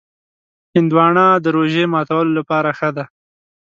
هندوانه 0.75 1.25
د 1.43 1.45
روژې 1.55 1.83
ماتولو 1.93 2.31
لپاره 2.39 2.69
ښه 2.77 2.89
ده. 2.97 3.05